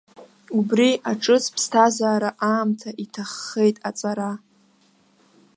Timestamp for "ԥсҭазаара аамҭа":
1.53-2.89